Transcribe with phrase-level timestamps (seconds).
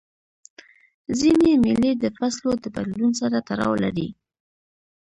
[1.17, 4.07] ځیني مېلې د فصلو د بدلون سره تړاو لري.